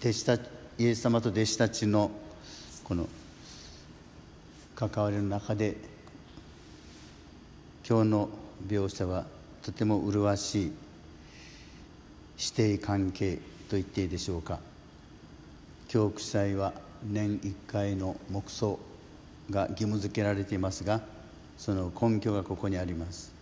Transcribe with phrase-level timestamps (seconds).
[0.00, 2.12] 弟子たイエス様と弟子たちの
[2.84, 3.08] この
[4.76, 5.76] 関わりの中で
[7.84, 8.28] 今日の
[8.68, 9.24] 描写は
[9.60, 10.72] とても麗しい
[12.36, 13.38] 師弟関係
[13.68, 14.60] と言っていいでしょうか。
[15.88, 16.72] 教区祭は
[17.02, 18.78] 年1回の黙想
[19.50, 21.00] が義務付けられていますが
[21.56, 23.32] その根拠がここにあります。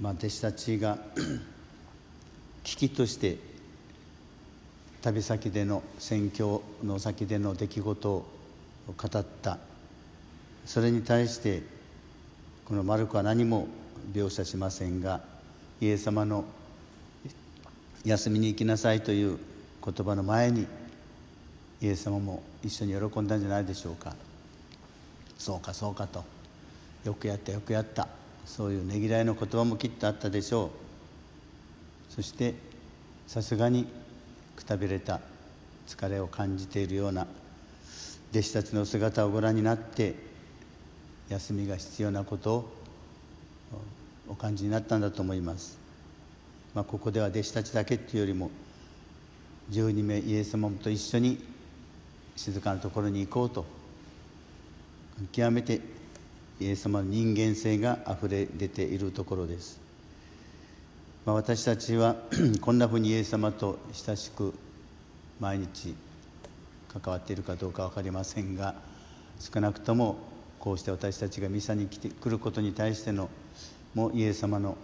[0.00, 0.96] まあ弟子たちが
[2.64, 3.38] 危機として
[5.02, 8.24] 旅先での宣教の先での出来事を
[8.96, 9.58] 語った。
[10.64, 11.62] それに対して
[12.64, 13.66] このマルコは何も
[14.12, 15.20] 描写しませんが
[15.80, 16.44] イエス様の
[18.04, 19.38] 「休みに行きなさい」という
[19.84, 20.66] 言葉の前に
[21.80, 24.14] イエス様も一緒に喜んだんじゃないでしょうか。
[25.36, 26.24] そうかそうかと。
[27.04, 28.06] よくやったよくやった。
[28.46, 30.81] そういうねぎらいの言葉もきっとあったでしょう。
[32.14, 32.54] そして
[33.26, 33.86] さすがに
[34.54, 35.20] くたびれた
[35.86, 37.26] 疲れを感じているような
[38.32, 40.14] 弟子たちの姿をご覧になって
[41.30, 42.72] 休みが必要なことを
[44.28, 45.78] お感じになったんだと思います、
[46.74, 48.50] まあ、ここでは弟子たちだけっていうよりも
[49.70, 51.42] 12名イエス様と一緒に
[52.36, 53.64] 静かなところに行こうと
[55.32, 55.80] 極めて
[56.60, 59.81] イエス様の人間性があふれ出ているところです、
[61.24, 62.16] まあ、私たちは
[62.60, 64.52] こんなふうにイエス様と親しく
[65.38, 65.94] 毎日
[66.92, 68.74] 関わっているかどうか分かりませんが
[69.38, 70.16] 少なくとも
[70.58, 73.30] こうして私たちがミサに来てくることに対しての
[73.94, 74.76] もイエス様の、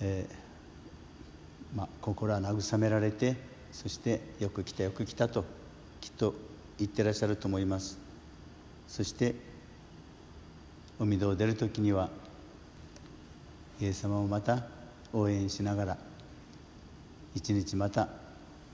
[0.00, 3.36] えーまあ、心は慰められて
[3.70, 5.44] そしてよく来たよく来たと
[6.00, 6.34] きっと
[6.78, 7.98] 言ってらっしゃると思います。
[8.88, 9.34] そして
[10.98, 12.08] 海戸を出る時には
[13.80, 14.77] イエス様をまた
[15.12, 15.98] 応援しながら
[17.34, 18.08] 一日また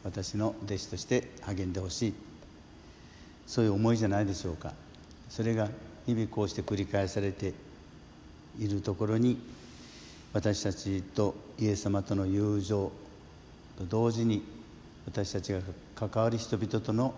[0.04, 2.14] 私の弟子として励んでほしい。
[3.46, 4.72] そういう思いじゃないでしょうか。
[5.28, 5.68] それが
[6.06, 7.54] 日々こうして繰り返されて
[8.58, 9.38] いるところに
[10.32, 12.92] 私たちとイエス様との友情
[13.78, 14.42] と同時に
[15.06, 15.60] 私たちが
[15.94, 17.14] 関わる人々との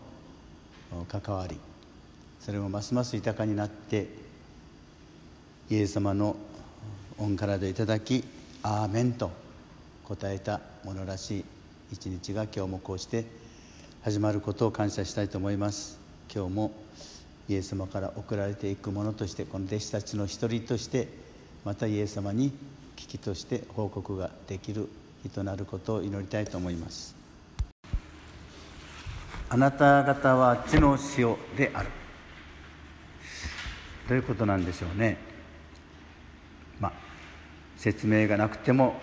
[1.09, 1.59] 関わり
[2.41, 4.09] それもますます豊かになって
[5.69, 6.37] イエス様の
[7.19, 8.25] 御体いただき
[8.69, 9.31] 「アーメン」と
[10.03, 11.45] 答えたものらしい
[11.93, 13.25] 一日が今日もこうして
[14.03, 16.01] 始まることを感謝したいと思います。
[16.35, 16.73] 今日も
[17.49, 21.07] イエス様から送られていくものとしてこの弟子たちの一人として
[21.65, 22.53] またイエス様に
[22.97, 24.89] 危機として報告ができる
[25.23, 27.15] 日となることを祈りたいと思います。
[29.49, 31.89] あなた方は地の塩である。
[34.09, 35.36] どういうことなんでしょうね。
[37.77, 38.95] 説明がなくても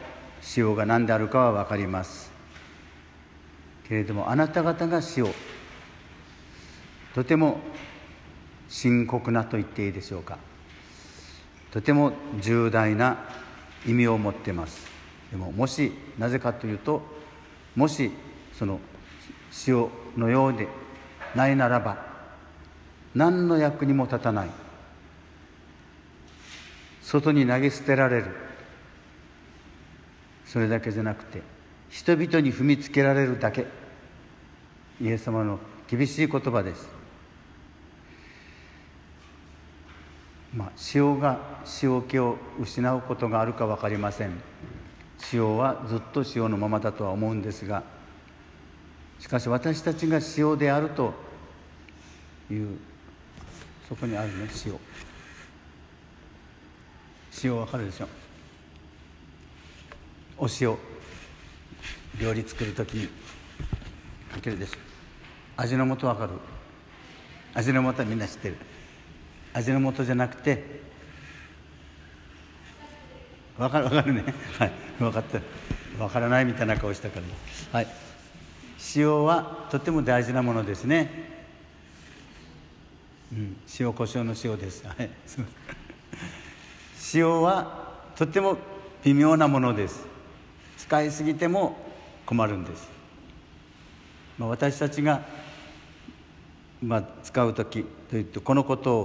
[0.58, 2.32] 塩が何であるかは分かります。
[3.88, 5.26] けれどもあなた方が塩
[7.14, 7.60] とても
[8.70, 10.38] 深刻なと言っていいでしょうか。
[11.72, 13.18] とても重大な
[13.86, 14.88] 意味を持ってます。
[15.32, 17.02] でももしなぜかというと
[17.76, 18.12] もし
[18.54, 18.80] その
[19.68, 20.68] 塩のようで
[21.36, 22.06] ないならば
[23.16, 24.50] 何の役にも立たない。
[27.02, 28.43] 外に投げ捨てられる。
[30.54, 31.42] それだけじゃなくて
[31.90, 33.66] 人々に踏みつけられるだけ。
[35.02, 35.60] イエス様の
[35.90, 36.88] 厳しい言葉です。
[40.56, 41.40] まあ塩が
[41.82, 44.54] 塩気を失うことがあるか分かりません。
[45.32, 47.82] 塩はずっと塩のままだとは思うんですが
[49.20, 51.14] しかし私たちが塩であると
[52.52, 52.78] いう
[53.88, 54.78] そこにあるね塩
[57.44, 58.23] 塩わかるでしょ
[60.44, 60.78] お塩。
[62.20, 63.08] 料理作る時に。
[63.08, 64.78] かけるでしょ。
[65.56, 66.34] 味の素わかる。
[67.54, 68.58] 味の素はみんな知ってる。
[69.54, 70.82] 味の素じゃなくて。
[73.58, 74.26] わかるわかるね。
[74.60, 74.72] はい。
[75.00, 75.40] 分かった。
[75.98, 77.22] 分からないみたいな顔したか
[77.72, 77.80] ら。
[77.80, 77.88] はい。
[78.98, 81.10] 塩はとても大事なものですね、
[83.32, 85.10] うん、塩コショウの塩です、はい、
[87.14, 88.58] 塩はとても
[89.06, 90.13] 微妙なものです。
[90.84, 91.78] 使いすぎても
[92.26, 92.90] 困るんです、
[94.38, 95.22] まあ、私たちが、
[96.82, 99.00] まあ、使う時というとこのこと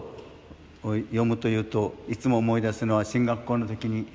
[0.82, 4.08] を読むというといつも思い出すのは進学校の時に、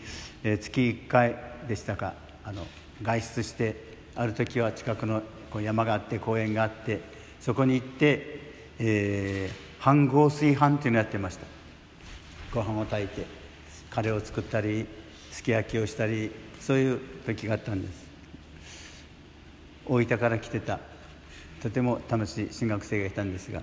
[0.44, 1.38] えー、月1回
[1.68, 2.14] でしたか。
[2.44, 2.66] あの
[3.02, 7.00] 外出してある時は近くのこう山があって公園があって
[7.40, 8.40] そこに行って、
[8.80, 11.46] えー、飯合炊飯っていうのをやってました。
[12.54, 13.26] ご飯を炊いて
[13.90, 14.86] カレーを作ったり
[15.32, 16.30] すき焼きをしたり
[16.66, 18.04] そういう時があったんです。
[19.86, 20.80] 大分から来てた。
[21.62, 23.62] とても楽しい新学生がいたんですが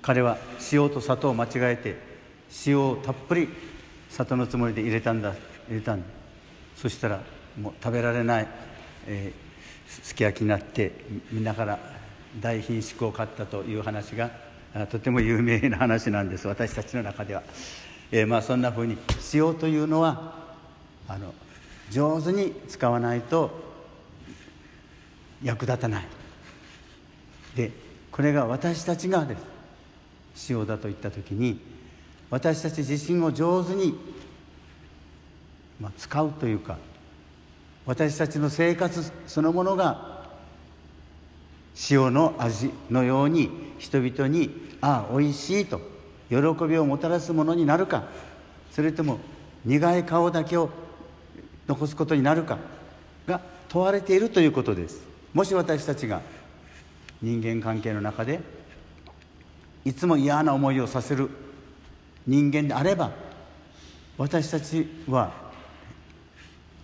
[0.00, 0.38] 彼は
[0.72, 1.96] 塩と砂糖を間違えて
[2.66, 3.48] 塩をたっぷり
[4.08, 5.34] 砂糖のつもりで入れたんだ
[5.68, 6.06] 入れたんだ。
[6.76, 7.20] そしたら
[7.60, 8.48] もう食べられない、
[9.06, 10.92] えー、すき焼きになって
[11.30, 11.78] みんなから
[12.40, 14.30] 大品種を買ったという話が
[14.90, 16.48] とても有名な話なんです。
[16.48, 17.42] 私たちの中では、
[18.10, 18.96] えー、まあそんなふうに
[19.34, 20.54] 塩というのは
[21.06, 21.34] あの
[21.92, 23.50] 上手に使わないと
[25.42, 26.04] 役立たない。
[27.54, 27.70] で
[28.10, 29.52] これが私たちがです。
[30.48, 31.60] 塩だと言った時に
[32.30, 33.94] 私たち自身を上手に、
[35.78, 36.78] まあ、使うというか
[37.84, 40.22] 私たちの生活そのものが
[41.90, 44.50] 塩の味のように人々に
[44.80, 45.80] ああおいしいと
[46.30, 46.36] 喜
[46.66, 48.04] びをもたらすものになるか
[48.70, 49.18] それとも
[49.64, 50.70] 苦い顔だけを
[51.66, 52.58] 残すことになるか
[53.26, 55.02] が問われているということです。
[55.32, 56.20] もし私たちが
[57.22, 58.40] 人間関係の中で
[59.84, 61.30] いつも嫌な思いをさせる
[62.26, 63.12] 人間であれば
[64.18, 65.32] 私たちは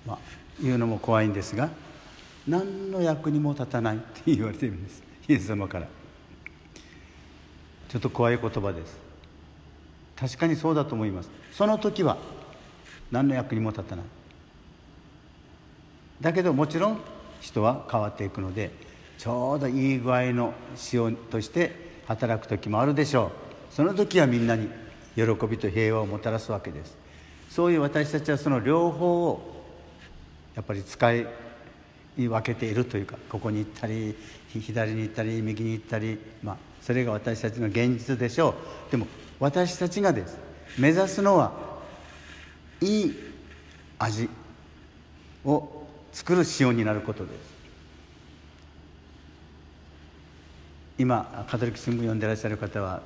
[0.06, 0.18] まあ
[0.60, 1.68] 言うのも怖いんですが
[2.46, 5.02] 何の役にも立たないって言われているんです。
[5.28, 5.86] イエス様から。
[7.88, 8.98] ちょっと怖い言葉です。
[10.16, 11.30] 確かにそうだと思います。
[11.52, 12.16] その時は
[13.10, 14.04] 何の役にも立たない。
[16.20, 17.00] だけどもちろん
[17.40, 18.70] 人は変わっていくので
[19.18, 20.52] ちょうどいい具合の
[20.92, 23.32] 塩として働く時もあるでしょ
[23.70, 23.74] う。
[23.74, 24.68] その時はみんなに
[25.14, 26.96] 喜びと平和をもたらすわけです。
[27.50, 29.64] そういう私たちはその両方を
[30.54, 31.26] やっぱり使い
[32.16, 34.16] 分けているというかここに行ったり
[34.48, 38.54] 左に行ったり右に行ったり、まあ、それが私たちの現実でしょ
[38.88, 38.90] う。
[38.90, 39.06] でも
[39.38, 40.36] 私たちがです。
[40.78, 41.52] 目指すのは
[42.80, 43.14] いい
[43.98, 44.28] 味
[45.44, 45.77] を
[46.18, 47.36] 作る塩になることです。
[50.98, 53.02] 今カトリック新聞読んでらっしゃる方は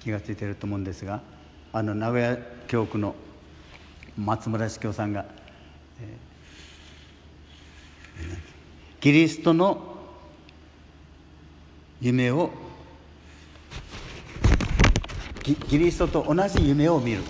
[0.00, 1.20] 気が付いてると思うんですが
[1.72, 2.36] あの名古屋
[2.66, 3.14] 教区の
[4.18, 5.24] 松村司教さんが、
[6.00, 9.96] えー、キリストの
[12.00, 12.50] 夢を
[15.44, 17.22] キリストと同じ夢を見る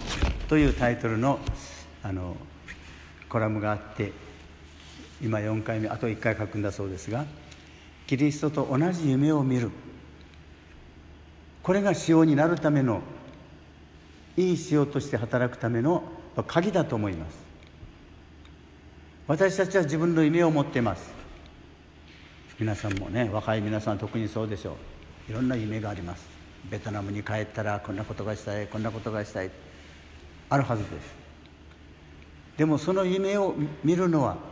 [0.49, 1.39] というタイトルの
[2.03, 2.35] あの
[3.29, 4.30] コラムがあって
[5.23, 7.25] 今4回目あと1回書くんだそうですが
[8.07, 9.71] キリストと同じ夢を見る。
[11.63, 13.03] これが塩になるための
[14.37, 16.03] いい塩として働くための
[16.47, 17.39] 鍵だと思います。
[19.29, 21.13] 私たちは自分の夢を持っています。
[22.59, 24.77] 皆さんもね若い皆さん特にそうでしょ
[25.29, 25.31] う。
[25.31, 26.27] いろんな夢があります。
[26.69, 29.51] ベトナムに帰ったらこんなことがしたいこんなことがしたい。
[30.49, 31.15] あるはずです。
[32.57, 34.50] でもその夢を見るのは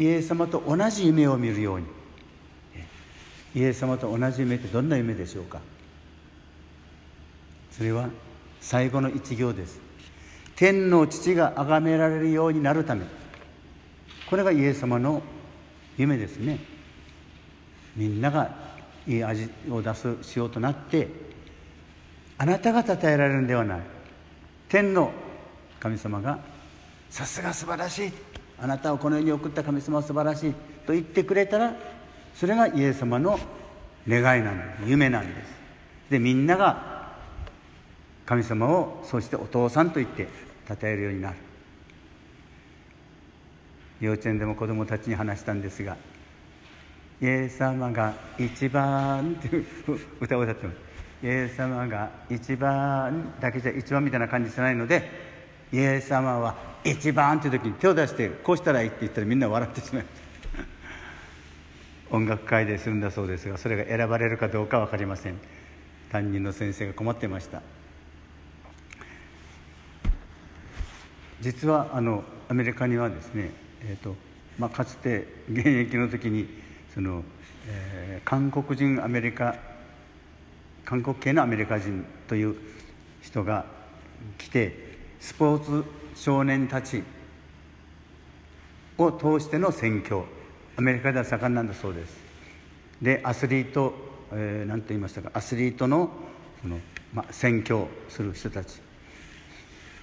[0.00, 1.86] イエス様と同じ夢を見るように。
[3.54, 5.60] イエス様と同じ夢ってどんな夢でしょうか？
[7.70, 8.08] それは
[8.62, 9.78] 最後の一行です。
[10.56, 13.04] 天の父が崇められるようになるため。
[14.30, 15.22] これがイエス様の
[15.98, 16.60] 夢ですね。
[17.94, 18.50] みんなが
[19.06, 21.08] いい味を出すしようとなって
[22.38, 23.80] あなたが称えられるんではない。
[24.70, 25.12] 天の
[25.78, 26.38] 神様が
[27.10, 28.12] さすが素晴らしい。
[28.60, 30.52] あなたをこの世に送った神様は素晴らしい
[30.86, 31.74] と言ってくれたら
[32.34, 33.38] それがイエス様の
[34.08, 34.90] 願いなんです。
[34.90, 35.48] 夢なんです
[36.10, 37.14] でみんなが
[38.26, 40.28] 神様をそしてお父さんと言って
[40.68, 41.36] 称えるようになる。
[44.00, 45.96] 幼稚園でも子供たちに話したんですが
[47.20, 49.66] 「イエス様が一番」っていう
[50.20, 50.76] 歌を歌ってます。
[51.22, 55.06] イエス様が一番だけじゃ一番みたいな感じじゃないので
[55.70, 60.04] イエス様は一番っていう時に手を出してこうしたらいいって言ったらみんな笑ってしまう。
[62.10, 65.34] 音楽会でするんだそうですがそれが選ばれるかどうか分かりません。
[66.10, 67.62] 担任の先生が困ってました。
[71.40, 73.50] 実はあのアメリカにはですね、
[73.82, 74.16] えーと
[74.58, 76.48] まあ、かつて現役の時に
[76.92, 77.22] その、
[77.66, 79.56] えー、韓国人アメリカ
[80.84, 82.56] 韓国系のアメリカ人という
[83.22, 83.64] 人が
[84.38, 87.02] 来てスポーツ少年たち
[88.98, 90.24] を通しての宣教。
[90.76, 92.16] アメリカでは盛んなんだそうです。
[93.02, 93.94] でアスリート
[94.30, 95.30] 何、えー、て言いましたか？
[95.34, 96.10] アスリートの
[96.62, 96.78] その、
[97.12, 98.80] まあ、宣教する人たち。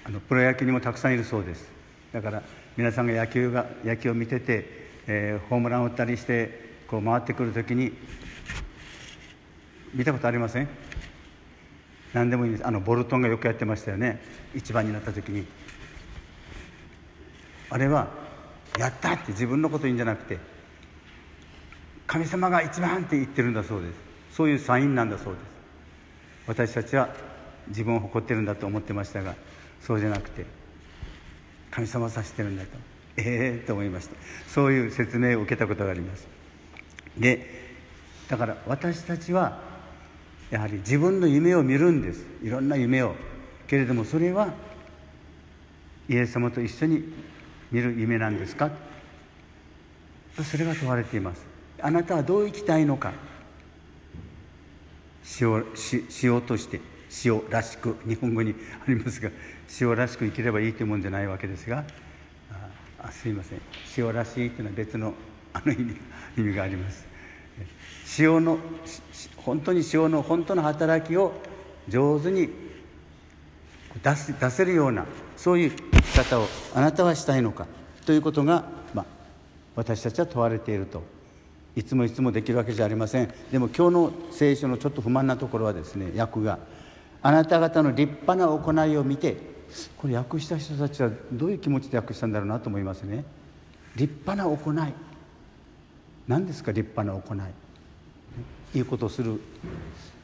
[0.03, 1.69] あのプロ野球にもたくさんいるそうです。
[2.13, 2.43] だから
[2.75, 7.91] 皆さんが野球が野球を見てて、えー、ホームランを打ったりしてこう回ってくる時に
[9.93, 10.67] 見たことありません？
[12.13, 12.67] 何でもいいです。
[12.67, 14.21] あのボルトンがよくやってましたよね。
[14.55, 15.45] 一番になった時に。
[17.69, 18.07] あれは
[18.77, 20.39] やったって自分のこと言うんじゃなくて
[22.05, 23.93] 神様が一番って言ってるんだそうです。
[24.31, 25.43] そういうサインなんだそうです。
[26.47, 27.09] 私たちは
[27.67, 29.35] 自分を誇ってるんだと思ってましたが
[29.81, 30.45] そうじゃなくて
[31.69, 32.69] 神様を指してるんだと
[33.17, 34.15] ええー、と思いました。
[34.47, 36.27] そういう説明を受けたことがあります。
[37.17, 37.67] で
[38.29, 39.59] だから私たちは
[40.49, 42.25] やはり自分の夢を見るんです。
[42.41, 43.15] いろんな夢を。
[43.67, 44.53] けれどもそれは
[46.07, 47.03] イエス様と一緒に
[47.71, 48.71] 見る夢なんですか
[50.43, 51.45] それが問われています
[51.81, 53.13] あなたはどう生きたいのか
[55.39, 55.65] 塩
[56.23, 56.79] 塩として
[57.25, 58.55] 塩らしく日本語に
[58.85, 59.29] ありますが
[59.79, 61.83] 塩らしく生きればいいというもんじゃないわけですが
[62.99, 63.61] あすいません
[63.97, 65.13] 塩らしいというのは別の
[65.53, 65.95] あの意味
[66.37, 67.05] 意味があります
[68.19, 68.57] 塩の
[69.37, 71.33] 本当に塩の本当の働きを
[71.87, 72.49] 上手に
[74.03, 75.05] 出す出せるような
[75.35, 77.67] そういうき方をあなたはしたいのか
[78.05, 79.05] ということが、まあ、
[79.75, 81.17] 私たちは問われていると。
[81.77, 83.31] いつもいつもできるわけじゃありません。
[83.51, 86.57] でも今日の聖書のちょっと不満なところはですね訳が
[87.21, 89.37] あなた方の立派な行いを見て
[89.95, 93.25] これ訳した人たちはどういう気持ちで訳したんだろうなと思いますね。
[93.95, 94.93] 立派な行い。
[96.27, 98.77] 何ですか立派な行い。
[98.77, 99.39] いうことをする。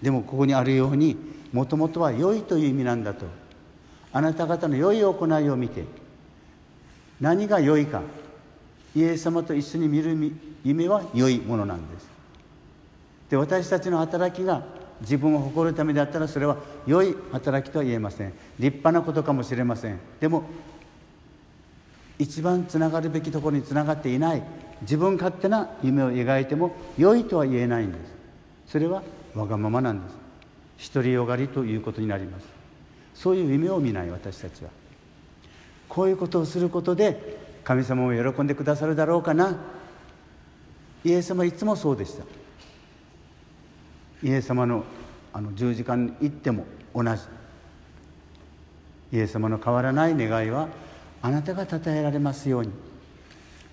[0.02, 1.16] でもここにあるように
[1.52, 3.28] もともとは良いという意味なんだと。
[4.14, 5.84] あなた方の良い行いを見て
[7.20, 8.02] 何が良いか
[8.96, 10.16] イエス様と一緒に見る
[10.64, 12.08] 夢は良いものなんです。
[13.30, 14.64] で私たちの働きが
[15.02, 18.34] 自分を誇るためであったらそれは良い働きとは言えません。
[18.60, 20.00] 立派なことかもしれません。
[20.20, 20.44] でも
[22.20, 24.44] 一番つながるべきところにつながっていない
[24.82, 28.14] 自分勝手な夢を描いても良いとは言えないんです。
[28.68, 29.02] それは
[29.34, 30.10] わがままなんで
[30.78, 30.92] す。
[30.94, 32.63] 独りよがりということになります。
[33.14, 34.70] そういう夢を見ない私たちは。
[35.88, 39.58] こういうことをすることで神様も喜んでくださるだろうかな。
[41.04, 42.24] イエス様いつもそうでした。
[44.24, 44.84] イエス様の
[45.34, 47.22] あの十字架に行っても同じ。
[49.12, 50.68] イエス様の変わらない願いは
[51.22, 52.72] あなたが称えられますように。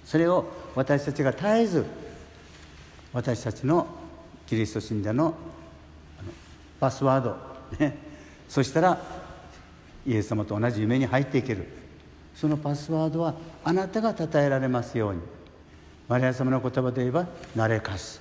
[0.05, 1.85] それを私たちが絶えず
[3.13, 3.87] 私たちの
[4.47, 5.35] キリスト信者の
[6.81, 7.37] パスワード、
[7.79, 7.97] ね、
[8.49, 9.20] そしたら
[10.07, 11.67] イエス様と同じ夢に入っていける。
[12.35, 15.21] そのパスワードはあなたが称えられますように。
[16.09, 18.19] マリア様の言葉で言えば「慣れかし」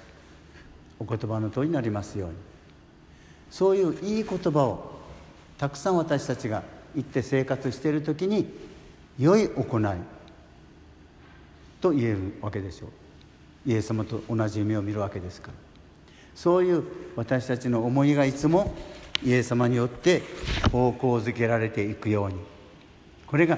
[0.99, 2.35] お言葉の通りになりますように。
[3.49, 4.99] そういういい言葉を
[5.57, 8.47] たくさん私たちが言って生活している時に
[9.17, 9.83] 良い行い。
[11.81, 12.87] と言えるわけでしょ
[13.65, 13.69] う。
[13.69, 15.53] イエス様と同じ夢を見るわけですから。
[16.35, 16.83] そういう
[17.15, 18.73] 私たちの思いがいつも
[19.23, 20.21] イエス様によって
[20.71, 22.35] 方向づけられていくように
[23.27, 23.57] これが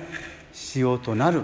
[0.54, 1.44] しようとなる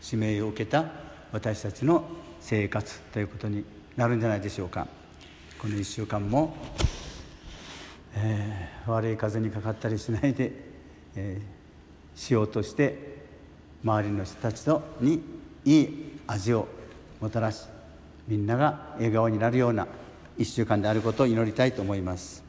[0.00, 0.84] 使命を受けた
[1.32, 2.04] 私たちの
[2.40, 3.64] 生活ということに
[3.96, 4.86] なるんじゃないでしょうか
[5.58, 6.56] この1週間も、
[8.14, 10.52] えー、悪い風にかかったりしないで、
[11.16, 13.18] えー、しようとして
[13.84, 15.22] 周りの人たちとに
[15.64, 16.68] いい味を
[17.20, 17.66] もたらし
[18.26, 19.86] みんなが笑顔になるような
[20.38, 22.47] 1週間であることを祈りたいと思います。